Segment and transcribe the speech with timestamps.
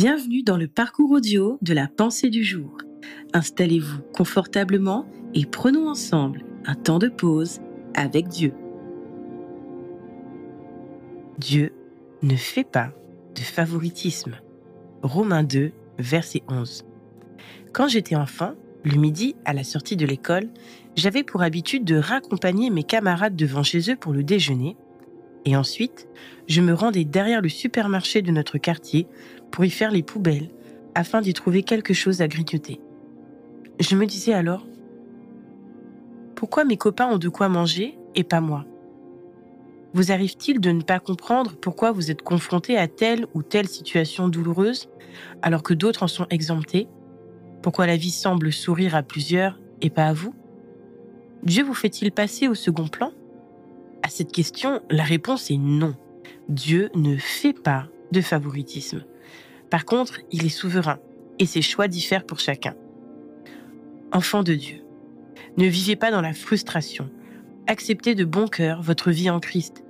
[0.00, 2.78] Bienvenue dans le parcours audio de la pensée du jour.
[3.32, 7.58] Installez-vous confortablement et prenons ensemble un temps de pause
[7.94, 8.52] avec Dieu.
[11.38, 11.72] Dieu
[12.22, 12.92] ne fait pas
[13.34, 14.36] de favoritisme.
[15.02, 16.84] Romains 2, verset 11.
[17.72, 18.54] Quand j'étais enfant,
[18.84, 20.48] le midi, à la sortie de l'école,
[20.94, 24.76] j'avais pour habitude de raccompagner mes camarades devant chez eux pour le déjeuner
[25.48, 26.08] et ensuite,
[26.46, 29.06] je me rendais derrière le supermarché de notre quartier
[29.50, 30.50] pour y faire les poubelles
[30.94, 32.82] afin d'y trouver quelque chose à grignoter.
[33.80, 34.66] Je me disais alors,
[36.34, 38.66] pourquoi mes copains ont de quoi manger et pas moi?
[39.94, 44.28] Vous arrive-t-il de ne pas comprendre pourquoi vous êtes confronté à telle ou telle situation
[44.28, 44.90] douloureuse
[45.40, 46.88] alors que d'autres en sont exemptés?
[47.62, 50.34] Pourquoi la vie semble sourire à plusieurs et pas à vous?
[51.42, 53.12] Dieu vous fait-il passer au second plan?
[54.08, 55.94] À cette question, la réponse est non.
[56.48, 59.04] Dieu ne fait pas de favoritisme.
[59.68, 60.98] Par contre, il est souverain
[61.38, 62.74] et ses choix diffèrent pour chacun.
[64.10, 64.78] Enfant de Dieu,
[65.58, 67.10] ne vivez pas dans la frustration.
[67.66, 69.84] Acceptez de bon cœur votre vie en Christ.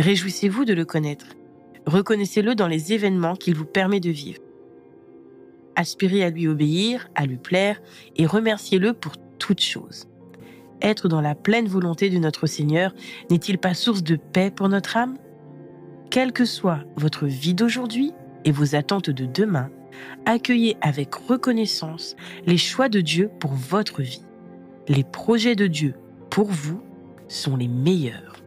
[0.00, 1.26] Réjouissez-vous de le connaître.
[1.86, 4.42] Reconnaissez-le dans les événements qu'il vous permet de vivre.
[5.76, 7.80] Aspirez à lui obéir, à lui plaire
[8.16, 10.09] et remerciez-le pour toutes choses
[10.82, 12.94] être dans la pleine volonté de notre Seigneur
[13.30, 15.16] n'est-il pas source de paix pour notre âme?
[16.10, 18.12] Quelle que soit votre vie d'aujourd'hui
[18.44, 19.70] et vos attentes de demain,
[20.26, 24.24] accueillez avec reconnaissance les choix de Dieu pour votre vie.
[24.88, 25.94] Les projets de Dieu
[26.30, 26.82] pour vous
[27.28, 28.42] sont les meilleurs.